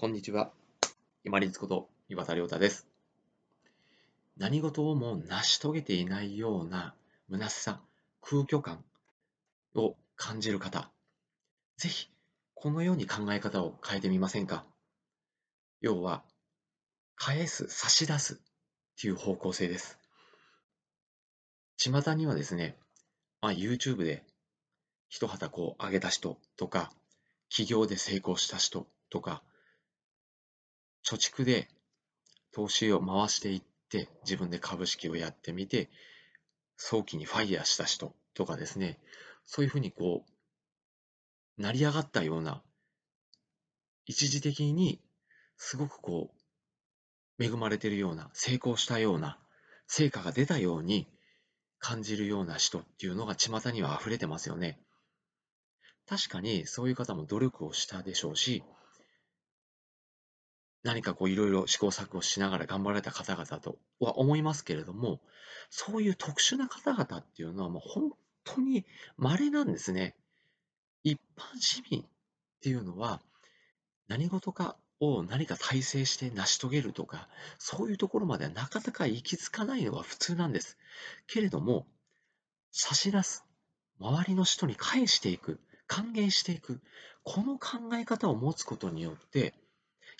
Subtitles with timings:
[0.00, 0.50] こんにちは。
[1.24, 2.86] 今立こと岩田亮太です。
[4.38, 6.94] 何事をも成し遂げていないような
[7.30, 7.82] 虚しさ、
[8.22, 8.82] 空虚感
[9.74, 10.90] を感じる方、
[11.76, 12.08] ぜひ
[12.54, 14.64] このように考え方を変えてみませんか？
[15.82, 16.22] 要は、
[17.14, 18.36] 返す、差し出すっ
[18.98, 19.98] ていう方向性です。
[21.76, 22.74] 巷にはですね、
[23.42, 24.24] まあ、YouTube で
[25.10, 26.90] 一旗こう上げた人とか、
[27.50, 29.42] 起業で成功した人とか、
[31.08, 31.68] 貯蓄で
[32.52, 35.88] 投資を回していって自分で株式をやってみて
[36.76, 38.98] 早期にファイヤーした人とかですね
[39.46, 42.62] そういうふうにこう成り上がったような
[44.06, 45.00] 一時的に
[45.56, 46.30] すごくこ
[47.38, 49.38] う恵まれてるような成功したような
[49.86, 51.06] 成果が出たように
[51.78, 54.78] 感じるような人っていうのが巷には溢れてますよね。
[56.06, 58.62] 確かにそういう方も努力をしたでしょうし
[60.82, 65.20] 何かこういろいろ試行錯誤しながら頑張られた方々とは思いますけれども、
[65.68, 68.12] そういう特殊な方々っていうのはもう本
[68.44, 68.86] 当に
[69.16, 70.14] 稀なんですね。
[71.02, 72.04] 一般市民っ
[72.62, 73.20] ていうのは
[74.08, 80.76] 何事かを何か体制して成し遂げるとか、そういうところまではなかなか行き着かないのが普通なんです。
[81.26, 81.86] けれども、
[82.70, 83.44] 差し出す、
[83.98, 86.80] 周りの人に返していく、還元していく、
[87.22, 89.54] この考え方を持つことによって、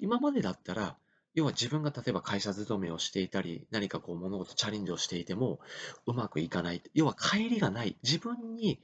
[0.00, 0.96] 今までだったら、
[1.34, 5.60] 要は自分が例えば会社勤めをしていたり、何かこう物事チャレンジをしていても
[6.06, 6.82] うまくいかない。
[6.94, 7.96] 要は帰りがない。
[8.02, 8.80] 自分に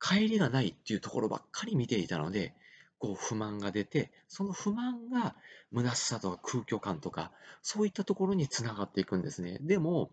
[0.00, 2.54] 帰りがないっていうところばっかり見ていたので、
[2.98, 5.34] こう不満が出て、その不満が
[5.72, 9.58] 虚しさとか空虚感とか、そういったところにつながっていくんですね。
[9.60, 10.10] でも、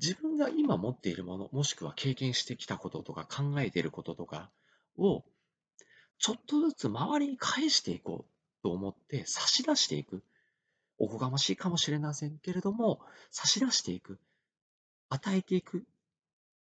[0.00, 4.50] 自分が今持っているもの、もしくは経験してきたこととか考えていることとか
[4.96, 5.24] を、
[6.18, 8.37] ちょっとずつ周りに返していこう
[8.68, 10.22] と思って差し出していく。
[10.98, 14.18] おこがましいかもしれませんけれども、差し出していく。
[15.08, 15.84] 与えていく。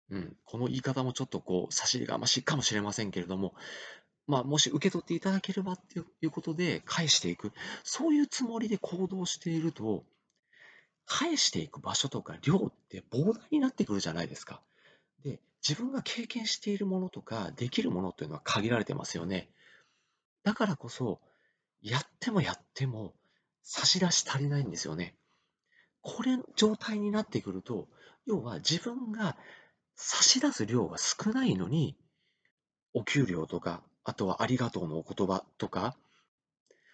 [0.10, 3.56] うん、この言い方もちょっとこう、差しがましいかもしれませんけれども、
[4.28, 7.52] まあ、もし受け取っていただければっていうことで返していく。
[7.84, 10.06] そういうつもりで行動していると、
[11.06, 14.62] 返していく場所とか量って膨大になってくるじゃないですか。
[15.24, 19.50] で、自分が経験しているものとか、できるものっていうのは限られてますよね。
[20.44, 21.20] だからこそ、
[21.82, 23.14] やってもやっても
[23.64, 25.16] 差し出し足りないんですよね。
[26.02, 27.88] これ状態になってくると、
[28.26, 29.38] 要は自分が
[29.96, 31.96] 差し出す量が少ないのに、
[32.94, 35.96] お給料とか、あとはありがとうのお言葉とか、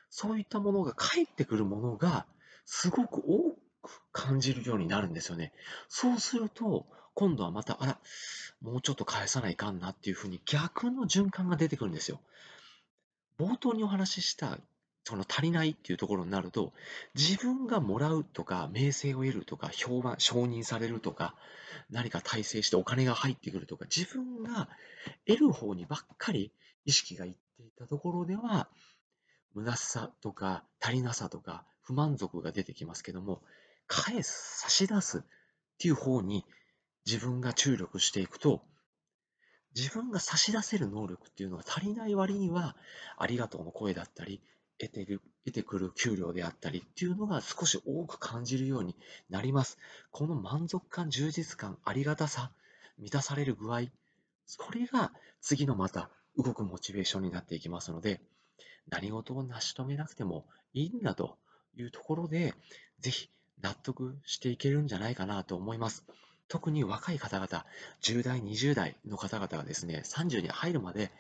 [0.09, 2.25] そういったものが返ってくるものが
[2.65, 5.53] すごく多く感じるようになるんですよね。
[5.87, 7.99] そうすると、今度はまた、あら、
[8.61, 12.19] もうちょっと返さないかんなっていうふうに逆の循環が出てくるんですよ。
[13.39, 14.59] 冒頭にお話しした
[15.07, 16.73] その足りないっていうところになると、
[17.15, 21.33] 自分がもらうとか、名声を得るとか、評判、承認されるとか、
[21.89, 24.67] 何か体制してお金が入ってくるとか、自分が
[25.25, 26.51] 得る方にばっかり
[26.83, 28.67] 意識がいっていたところでは、
[29.55, 33.41] 虚しさとか足りなさとか不満足が出てきますけども、
[33.87, 35.21] 返す、差し出すっ
[35.79, 36.43] ていう方に
[37.05, 38.61] 自分が注力していくと、
[39.73, 42.75] 自分が差し出せる能力っていうのが足りない割には、
[43.17, 44.41] ありがとうの声だったり、
[44.79, 48.95] 得てる得てくる給料であったりっていうのが少し多く感じるように
[49.29, 49.77] なります。
[50.11, 52.51] この満足感、充実感、ありがたさ、
[52.97, 53.83] 満たされる具合、
[54.57, 55.11] これが
[55.41, 58.21] 次のまた動くモチベーションになっていきますので、
[58.89, 61.37] 何事を成し遂げなくてもいいんだと
[61.77, 62.53] いうところで、
[62.99, 63.29] ぜひ
[63.61, 66.05] 納得していけるんじゃないかなと思います。
[66.47, 67.65] 特に若い方々、
[68.01, 71.11] 10代、20代の方々がですね、30に入るまで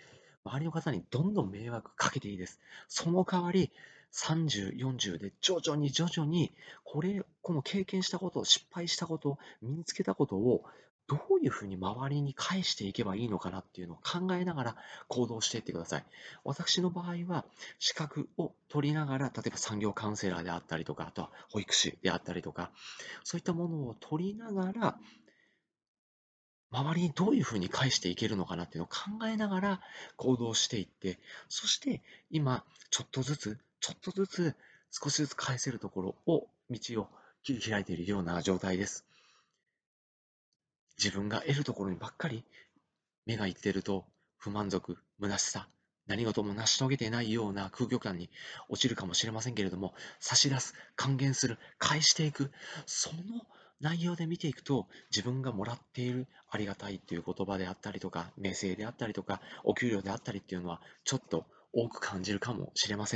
[0.47, 2.59] 周りの方にどんどん迷惑かけていいです。
[2.87, 3.71] その代わり、
[4.13, 6.53] 30、40で徐々に徐々に、
[6.83, 10.63] これ、この経験したこと、失敗したこと、身につけたことを、
[11.07, 14.75] どういうふうに周りに返していけばいいのかなっていうのを考えながら
[15.07, 16.05] 行動していってください。
[16.43, 17.45] 私の場合は、
[17.79, 22.71] 資格を取りながら、例えば産業カウンセラーであったりとか、あとは保育士であったりとか、
[23.23, 24.99] そういったものを取りながら、
[26.71, 29.81] 周りにどういうふうに返していけるのかなっていうのを考えながら
[30.17, 34.55] 行動していって、そして今、ちょっとずつ、ちょっとずつ、
[34.91, 37.09] 少しずつ返せるところを、道を
[37.43, 39.05] 切り開いているような状態です。
[40.97, 42.43] 自分が得るところにばっかり
[43.25, 44.05] 目がいってると、
[44.37, 45.69] 不満足、虚しさ、
[46.07, 48.29] 何事も成し遂げていないような空虚感に
[48.69, 52.51] 落ちるかもしれませんけれども、差し出す、還元する、返していく、
[52.85, 53.45] その
[53.79, 63.15] 内容で見ていくと、自分がもらっているありがたいっていう言葉であったりとか、名声であったりとか、お給料であったりっていうのは、ちょっと多く感じるかもしれませ